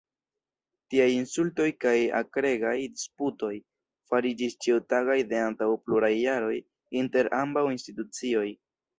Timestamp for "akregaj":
2.19-2.71